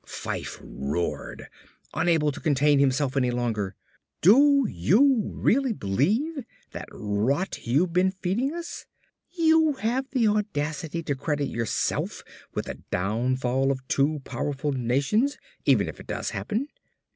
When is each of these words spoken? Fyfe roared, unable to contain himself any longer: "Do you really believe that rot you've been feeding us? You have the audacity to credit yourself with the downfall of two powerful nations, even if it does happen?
Fyfe 0.03 0.57
roared, 0.63 1.47
unable 1.93 2.31
to 2.31 2.39
contain 2.39 2.79
himself 2.79 3.15
any 3.15 3.29
longer: 3.29 3.75
"Do 4.21 4.65
you 4.67 5.29
really 5.31 5.73
believe 5.73 6.43
that 6.71 6.89
rot 6.91 7.67
you've 7.67 7.93
been 7.93 8.09
feeding 8.09 8.51
us? 8.55 8.87
You 9.31 9.73
have 9.73 10.09
the 10.09 10.27
audacity 10.27 11.03
to 11.03 11.13
credit 11.13 11.49
yourself 11.49 12.23
with 12.51 12.65
the 12.65 12.79
downfall 12.89 13.71
of 13.71 13.87
two 13.87 14.21
powerful 14.23 14.71
nations, 14.71 15.37
even 15.65 15.87
if 15.87 15.99
it 15.99 16.07
does 16.07 16.31
happen? 16.31 16.69